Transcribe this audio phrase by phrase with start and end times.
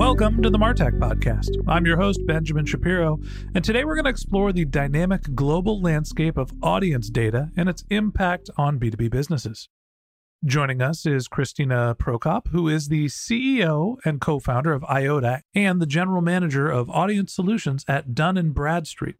[0.00, 1.50] Welcome to the Martech Podcast.
[1.68, 3.20] I'm your host, Benjamin Shapiro,
[3.54, 7.84] and today we're going to explore the dynamic global landscape of audience data and its
[7.90, 9.68] impact on B2B businesses.
[10.42, 15.82] Joining us is Kristina Prokop, who is the CEO and co founder of Eyeota and
[15.82, 19.16] the general manager of audience solutions at Dun & Bradstreet.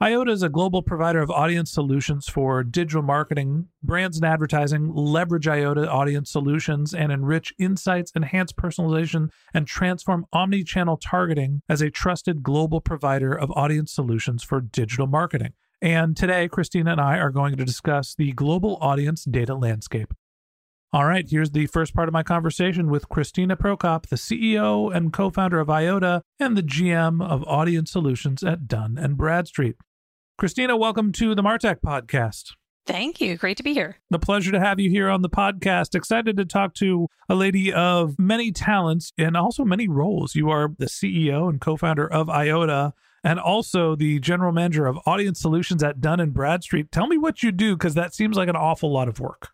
[0.00, 3.68] Eyeota is a global provider of audience solutions for digital marketing.
[3.84, 10.96] Brands and advertising leverage Eyeota audience solutions and enrich insights, enhance personalization, and transform omni-channel
[10.96, 15.52] targeting as a trusted global provider of audience solutions for digital marketing.
[15.80, 20.12] And today, Kristina and I are going to discuss the global audience data landscape.
[20.92, 25.12] All right, here's the first part of my conversation with Kristina Prokop, the CEO and
[25.12, 29.76] co-founder of Eyeota and the GM of Audience Solutions at Dun & Bradstreet.
[30.40, 32.52] Kristina, welcome to the Martech podcast.
[32.84, 33.36] Thank you.
[33.36, 33.98] Great to be here.
[34.10, 35.94] The pleasure to have you here on the podcast.
[35.94, 40.34] Excited to talk to a lady of many talents and also many roles.
[40.34, 42.92] You are the CEO and co founder of Eyeota
[43.22, 46.90] and also the general manager of audience solutions at Dun & Bradstreet.
[46.90, 49.50] Tell me what you do because that seems like an awful lot of work.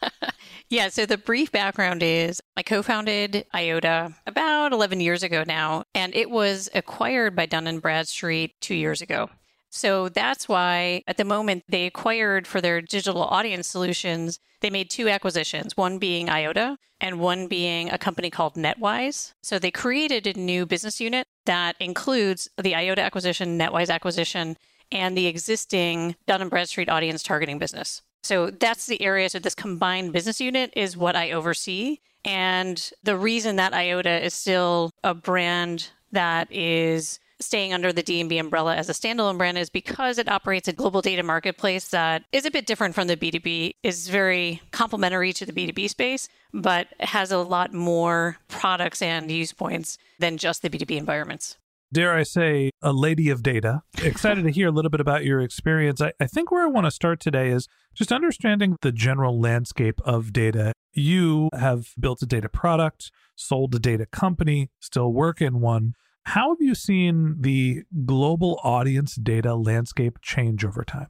[0.68, 5.84] yeah, so the brief background is I co founded Eyeota about 11 years ago now,
[5.94, 9.30] and it was acquired by Dun & Bradstreet two years ago.
[9.70, 14.90] So that's why at the moment they acquired for their digital audience solutions, they made
[14.90, 19.34] two acquisitions, one being Eyeota and one being a company called NetWise.
[19.42, 24.56] So they created a new business unit that includes the Eyeota acquisition, NetWise acquisition,
[24.90, 28.02] and the existing Dun & Bradstreet audience targeting business.
[28.22, 29.28] So that's the area.
[29.28, 31.98] So this combined business unit is what I oversee.
[32.24, 38.38] And the reason that Eyeota is still a brand that is staying under the D&B
[38.38, 42.44] umbrella as a standalone brand is because it operates a global data marketplace that is
[42.44, 47.30] a bit different from the B2B, is very complementary to the B2B space, but has
[47.30, 51.56] a lot more products and use points than just the B2B environments
[51.92, 53.82] dare I say, a lady of data.
[54.02, 56.00] Excited to hear a little bit about your experience.
[56.00, 60.00] I, I, think where I want to start today is just understanding the general landscape
[60.04, 60.72] of data.
[60.92, 65.94] You have built a data product, sold a data company, still work in one.
[66.28, 71.06] How have you seen the global audience data landscape change over time?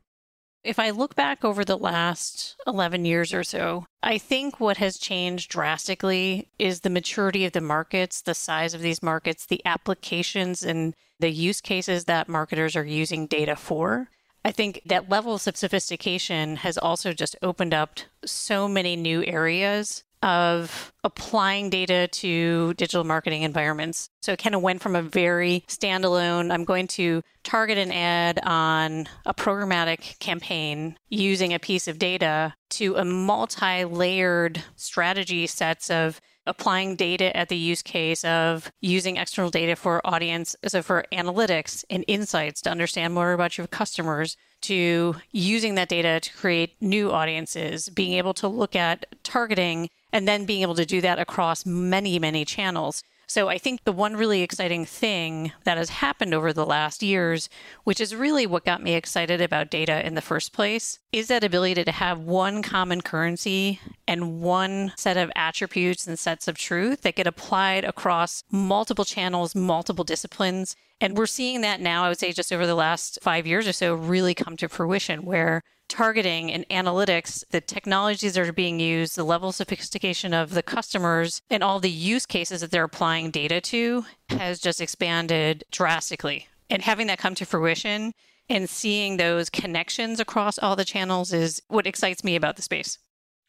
[0.62, 4.96] If I look back over the last 11 years or so, I think what has
[4.96, 10.62] changed drastically is the maturity of the markets, the size of these markets, the applications,
[10.62, 14.10] and the use cases that marketers are using data for.
[14.44, 20.04] I think that levels of sophistication has also just opened up so many new areas
[20.22, 24.10] of applying data to digital marketing environments.
[24.20, 28.40] So it kind of went from a very standalone, I'm going to target an ad
[28.42, 35.90] on a programmatic campaign using a piece of data to a multi layered strategy sets
[35.90, 41.04] of applying data at the use case of using external data for audience, so for
[41.12, 46.74] analytics and insights to understand more about your customers, to using that data to create
[46.80, 51.18] new audiences, being able to look at targeting and then being able to do that
[51.18, 53.02] across many, many channels.
[53.30, 57.50] So I think the one really exciting thing that has happened over the last years,
[57.84, 61.44] which is really what got me excited about data in the first place, is that
[61.44, 67.02] ability to have one common currency and one set of attributes and sets of truth
[67.02, 70.74] that get applied across multiple channels, multiple disciplines.
[70.98, 73.74] And we're seeing that now, I would say, just over the last five years or
[73.74, 79.16] so, really come to fruition where targeting and analytics, the technologies that are being used,
[79.16, 83.30] the level of sophistication of the customers, and all the use cases that they're applying
[83.30, 86.48] data to has just expanded drastically.
[86.70, 88.12] And having that come to fruition
[88.48, 92.98] and seeing those connections across all the channels is what excites me about the space.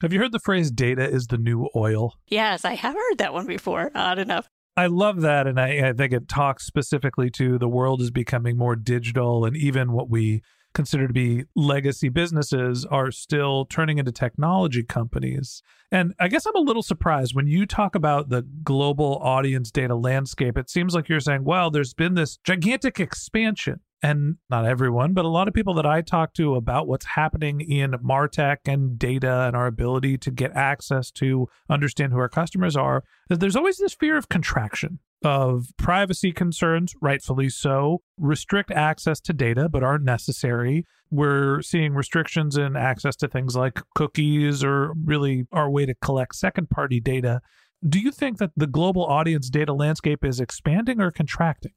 [0.01, 2.13] Have you heard the phrase data is the new oil?
[2.27, 4.47] Yes, I have heard that one before, odd enough.
[4.77, 5.45] I love that.
[5.45, 9.57] And I, I, think it talks specifically to the world is becoming more digital, and
[9.57, 10.41] even what we
[10.73, 15.61] consider to be legacy businesses are still turning into technology companies.
[15.91, 19.95] And I guess I'm a little surprised when you talk about the global audience data
[19.95, 20.57] landscape.
[20.57, 25.25] It seems like you're saying, well, there's been this gigantic expansion and not everyone, but
[25.25, 29.45] a lot of people that I talk to about what's happening in Martech and data
[29.47, 33.93] and our ability to get access to understand who our customers are, there's always this
[33.93, 40.85] fear of contraction of privacy concerns, rightfully so, restrict access to data but aren't necessary.
[41.11, 46.35] We're seeing restrictions in access to things like cookies or really our way to collect
[46.35, 47.41] second party data.
[47.87, 51.71] Do you think that the global audience data landscape is expanding or contracting?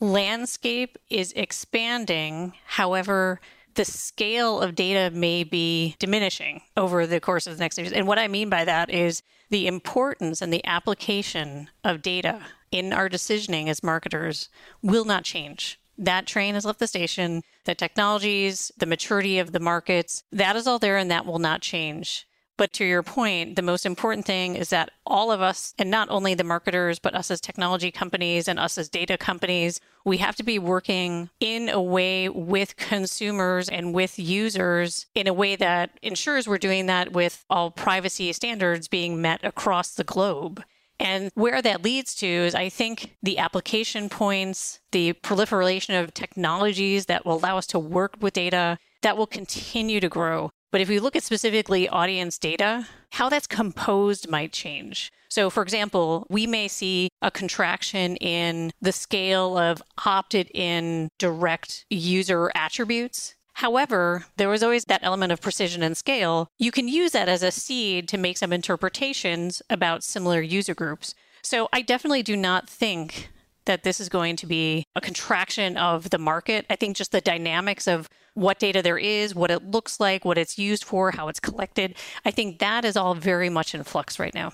[0.00, 2.52] Landscape is expanding.
[2.66, 3.40] However,
[3.74, 7.92] the scale of data may be diminishing over the course of the next years.
[7.92, 12.40] And what I mean by that is the importance and the application of data
[12.72, 14.48] in our decisioning as marketers
[14.82, 15.78] will not change.
[15.98, 17.42] That train has left the station.
[17.64, 21.62] The technologies, the maturity of the markets, that is all there and that will not
[21.62, 22.25] change.
[22.58, 26.08] But to your point, the most important thing is that all of us, and not
[26.10, 30.36] only the marketers, but us as technology companies and us as data companies, we have
[30.36, 35.98] to be working in a way with consumers and with users in a way that
[36.02, 40.62] ensures we're doing that with all privacy standards being met across the globe.
[40.98, 47.04] And where that leads to is, I think, the application points, the proliferation of technologies
[47.06, 50.50] that will allow us to work with data, that will continue to grow.
[50.70, 55.12] But if we look at specifically audience data, how that's composed might change.
[55.28, 61.84] So, for example, we may see a contraction in the scale of opted in direct
[61.90, 63.34] user attributes.
[63.54, 66.48] However, there was always that element of precision and scale.
[66.58, 71.14] You can use that as a seed to make some interpretations about similar user groups.
[71.42, 73.30] So, I definitely do not think
[73.66, 76.66] that this is going to be a contraction of the market.
[76.70, 80.38] I think just the dynamics of what data there is, what it looks like, what
[80.38, 84.18] it's used for, how it's collected, I think that is all very much in flux
[84.18, 84.52] right now.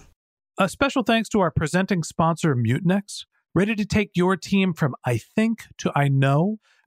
[0.58, 3.24] A special thanks to our presenting sponsor, Mutinex.
[3.54, 6.58] Ready to take your team from I think to I know?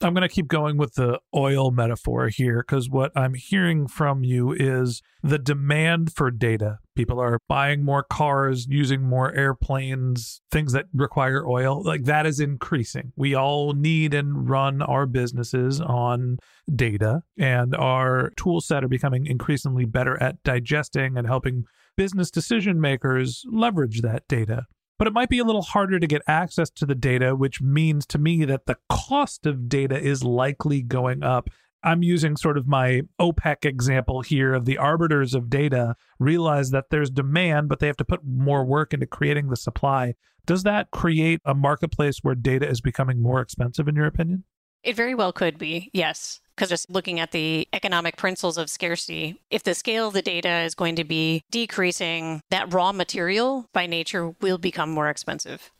[0.00, 4.22] I'm going to keep going with the oil metaphor here because what I'm hearing from
[4.22, 6.78] you is the demand for data.
[6.94, 11.82] People are buying more cars, using more airplanes, things that require oil.
[11.82, 13.12] Like that is increasing.
[13.16, 16.38] We all need and run our businesses on
[16.72, 21.64] data, and our tool set are becoming increasingly better at digesting and helping
[21.96, 24.66] business decision makers leverage that data.
[24.98, 28.04] But it might be a little harder to get access to the data, which means
[28.06, 31.48] to me that the cost of data is likely going up.
[31.84, 36.90] I'm using sort of my OPEC example here of the arbiters of data realize that
[36.90, 40.14] there's demand, but they have to put more work into creating the supply.
[40.44, 44.44] Does that create a marketplace where data is becoming more expensive, in your opinion?
[44.82, 46.40] It very well could be, yes.
[46.54, 50.60] Because just looking at the economic principles of scarcity, if the scale of the data
[50.62, 55.70] is going to be decreasing, that raw material by nature will become more expensive.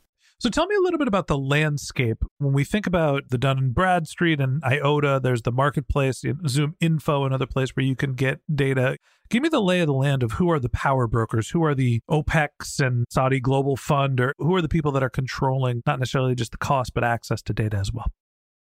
[0.40, 2.22] So tell me a little bit about the landscape.
[2.38, 7.24] When we think about the Dun and Bradstreet and Eyeota, there's the marketplace, Zoom Info,
[7.24, 8.98] another place where you can get data.
[9.30, 11.74] Give me the lay of the land of who are the power brokers, who are
[11.74, 15.98] the OPECs and Saudi Global Fund, or who are the people that are controlling not
[15.98, 18.06] necessarily just the cost, but access to data as well.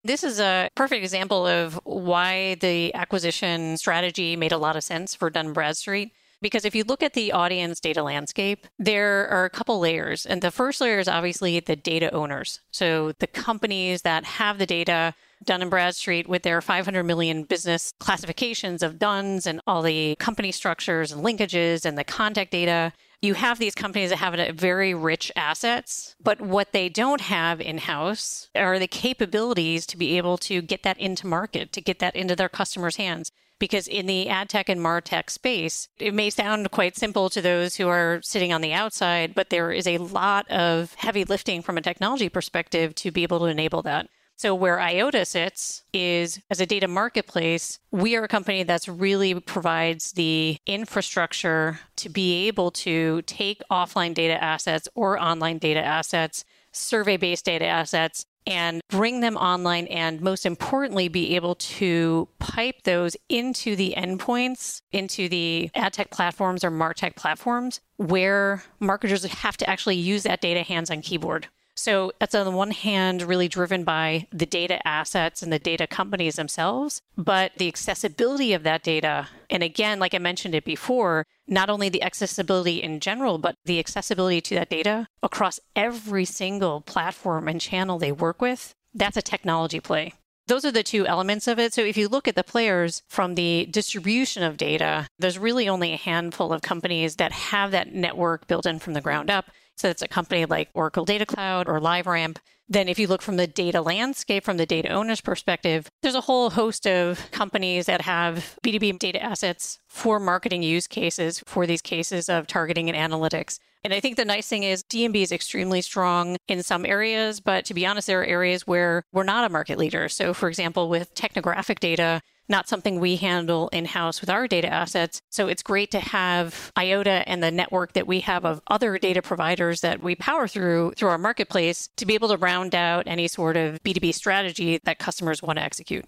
[0.03, 5.13] This is a perfect example of why the acquisition strategy made a lot of sense
[5.13, 6.13] for Dun & Bradstreet.
[6.41, 10.25] Because if you look at the audience data landscape, there are a couple layers.
[10.25, 12.62] And the first layer is obviously the data owners.
[12.72, 17.94] So the companies that have the data, Dun and Bradstreet with their 500 million business
[18.00, 23.33] classifications of Duns and all the company structures and linkages and the contact data you
[23.33, 28.49] have these companies that have very rich assets, but what they don't have in house
[28.55, 32.35] are the capabilities to be able to get that into market, to get that into
[32.35, 33.31] their customers' hands.
[33.59, 37.75] Because in the ad tech and martech space, it may sound quite simple to those
[37.75, 41.77] who are sitting on the outside, but there is a lot of heavy lifting from
[41.77, 44.07] a technology perspective to be able to enable that.
[44.39, 49.38] So, where Eyeota sits is as a data marketplace, we are a company that's really
[49.38, 56.46] provides the infrastructure to be able to take offline data assets or online data assets,
[56.72, 62.84] survey based data assets, and bring them online and most importantly be able to pipe
[62.84, 69.58] those into the endpoints into the ad tech platforms or martech platforms where marketers have
[69.58, 73.48] to actually use that data hands on keyboard so that's on the one hand really
[73.48, 78.83] driven by the data assets and the data companies themselves, but the accessibility of that
[78.83, 79.29] data.
[79.50, 83.79] And again, like I mentioned it before, not only the accessibility in general, but the
[83.79, 88.74] accessibility to that data across every single platform and channel they work with.
[88.93, 90.13] That's a technology play.
[90.48, 91.74] Those are the two elements of it.
[91.75, 95.93] So if you look at the players from the distribution of data, there's really only
[95.93, 99.45] a handful of companies that have that network built in from the ground up.
[99.79, 102.38] So it's a company like Oracle Data Cloud or LiveRamp.
[102.67, 106.21] Then, if you look from the data landscape, from the data owner's perspective, there's a
[106.21, 111.81] whole host of companies that have B2B data assets for marketing use cases for these
[111.81, 113.57] cases of targeting and analytics.
[113.83, 117.63] And I think the nice thing is D&B is extremely strong in some areas, but
[117.65, 120.09] to be honest, there are areas where we're not a market leader.
[120.09, 124.68] So, for example, with technographic data, not something we handle in house with our data
[124.68, 125.22] assets.
[125.29, 129.22] So it's great to have Eyeota and the network that we have of other data
[129.22, 133.27] providers that we power through through our marketplace to be able to round out any
[133.27, 136.06] sort of B2B strategy that customers want to execute.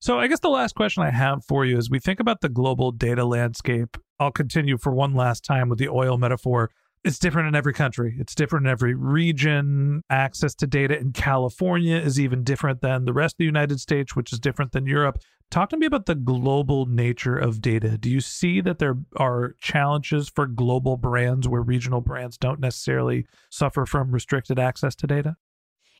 [0.00, 2.48] So I guess the last question I have for you is we think about the
[2.48, 3.98] global data landscape.
[4.18, 6.70] I'll continue for one last time with the oil metaphor
[7.04, 8.16] it's different in every country.
[8.18, 10.02] It's different in every region.
[10.10, 14.14] Access to data in California is even different than the rest of the United States,
[14.14, 15.18] which is different than Europe.
[15.50, 17.98] Talk to me about the global nature of data.
[17.98, 23.26] Do you see that there are challenges for global brands where regional brands don't necessarily
[23.50, 25.36] suffer from restricted access to data?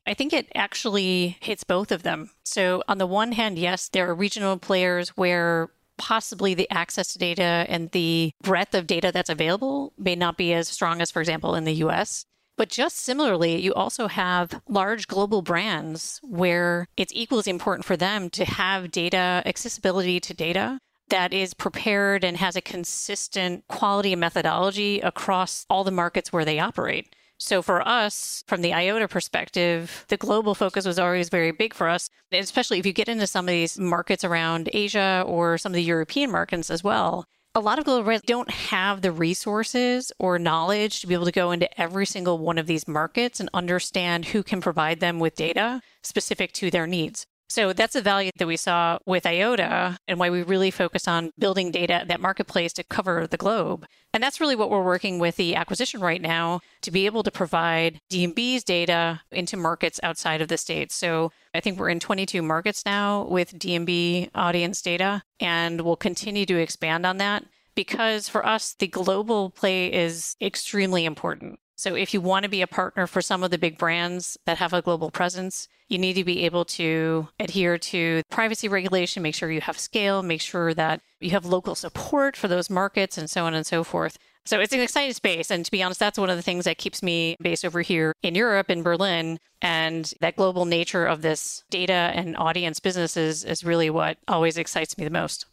[0.06, 2.30] I think it actually hits both of them.
[2.44, 7.18] So, on the one hand, yes, there are regional players where possibly the access to
[7.18, 11.20] data and the breadth of data that's available may not be as strong as, for
[11.20, 12.24] example, in the US.
[12.56, 18.30] But just similarly, you also have large global brands where it's equally important for them
[18.30, 20.78] to have data accessibility to data
[21.10, 26.44] that is prepared and has a consistent quality and methodology across all the markets where
[26.44, 27.14] they operate.
[27.42, 31.88] So for us, from the Eyeota perspective, the global focus was always very big for
[31.88, 35.74] us, especially if you get into some of these markets around Asia or some of
[35.74, 37.24] the European markets as well.
[37.54, 41.32] A lot of global brands don't have the resources or knowledge to be able to
[41.32, 45.34] go into every single one of these markets and understand who can provide them with
[45.34, 47.26] data specific to their needs.
[47.50, 51.32] So that's a value that we saw with Eyeota and why we really focus on
[51.36, 53.86] building data, that marketplace to cover the globe.
[54.14, 57.30] And that's really what we're working with the acquisition right now to be able to
[57.32, 60.94] provide D&B's data into markets outside of the States.
[60.94, 66.46] So I think we're in 22 markets now with D&B audience data, and we'll continue
[66.46, 71.58] to expand on that because for us, the global play is extremely important.
[71.80, 74.58] So if you want to be a partner for some of the big brands that
[74.58, 79.34] have a global presence, you need to be able to adhere to privacy regulation, make
[79.34, 83.30] sure you have scale, make sure that you have local support for those markets and
[83.30, 84.18] so on and so forth.
[84.44, 85.50] So it's an exciting space.
[85.50, 88.12] And to be honest, that's one of the things that keeps me based over here
[88.22, 89.38] in Europe, in Berlin.
[89.62, 94.98] And that global nature of this data and audience businesses is really what always excites
[94.98, 95.46] me the most.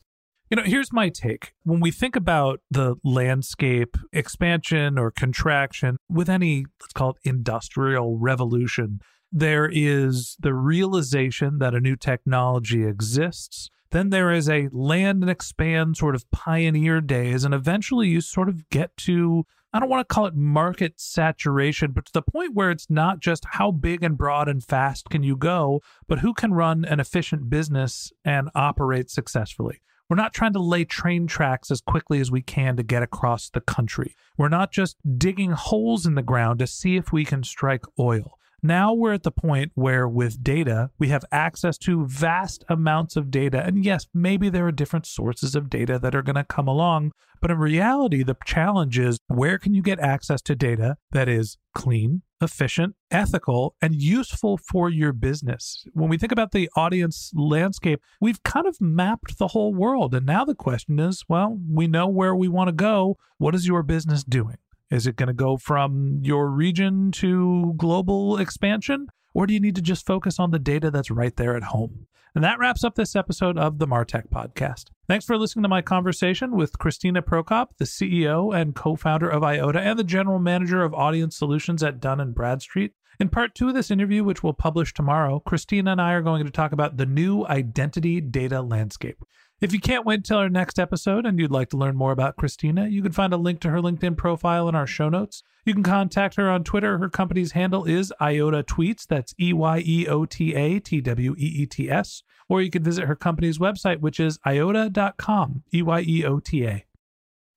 [0.50, 1.52] You know, here's my take.
[1.64, 8.18] When we think about the landscape expansion or contraction with any, let's call it industrial
[8.18, 13.70] revolution, there is the realization that a new technology exists.
[13.92, 17.44] Then there is a land and expand sort of pioneer days.
[17.44, 21.92] And eventually you sort of get to, I don't want to call it market saturation,
[21.92, 25.24] but to the point where it's not just how big and broad and fast can
[25.24, 29.82] you go, but who can run an efficient business and operate successfully.
[30.10, 33.50] We're not trying to lay train tracks as quickly as we can to get across
[33.50, 34.16] the country.
[34.38, 38.38] We're not just digging holes in the ground to see if we can strike oil.
[38.64, 43.30] Now we're at the point where, with data, we have access to vast amounts of
[43.30, 43.64] data.
[43.64, 47.12] And yes, maybe there are different sources of data that are going to come along.
[47.40, 51.58] But in reality, the challenge is where can you get access to data that is
[51.76, 55.86] clean, efficient, ethical, and useful for your business?
[55.94, 60.14] When we think about the audience landscape, we've kind of mapped the whole world.
[60.14, 63.18] And now the question is well, we know where we want to go.
[63.38, 64.58] What is your business doing?
[64.90, 69.08] Is it going to go from your region to global expansion?
[69.34, 72.08] Or do you need to just focus on the data that's right there at home?
[72.38, 74.92] And that wraps up this episode of the Martech Podcast.
[75.08, 79.42] Thanks for listening to my conversation with Kristina Prokop, the CEO and co founder of
[79.42, 82.94] Eyeota and the general manager of audience solutions at Dun and Bradstreet.
[83.20, 86.46] In part two of this interview, which we'll publish tomorrow, Kristina and I are going
[86.46, 89.18] to talk about the new identity data landscape.
[89.60, 92.36] If you can't wait till our next episode and you'd like to learn more about
[92.36, 95.42] Kristina, you can find a link to her LinkedIn profile in our show notes.
[95.66, 97.00] You can contact her on Twitter.
[97.00, 99.08] Her company's handle is Eyeota Tweets.
[99.08, 102.22] That's E Y E O T A T W E E T S.
[102.48, 106.64] Or you can visit her company's website, which is eyeota.com, E Y E O T
[106.64, 106.86] A.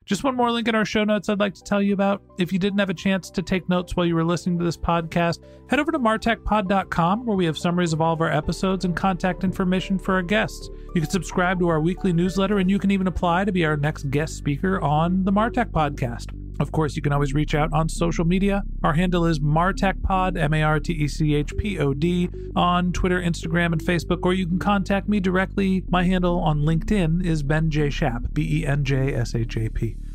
[0.06, 2.20] Just one more link in our show notes I'd like to tell you about.
[2.36, 4.76] If you didn't have a chance to take notes while you were listening to this
[4.76, 5.38] podcast,
[5.68, 9.44] head over to martechpod.com where we have summaries of all of our episodes and contact
[9.44, 10.68] information for our guests.
[10.92, 13.76] You can subscribe to our weekly newsletter and you can even apply to be our
[13.76, 16.34] next guest speaker on the Martech podcast.
[16.58, 18.64] Of course, you can always reach out on social media.
[18.82, 22.92] Our handle is MartechPod, M A R T E C H P O D, on
[22.92, 25.84] Twitter, Instagram, and Facebook, or you can contact me directly.
[25.88, 27.88] My handle on LinkedIn is Ben J.
[27.88, 29.96] Shap, B E N J S H A P.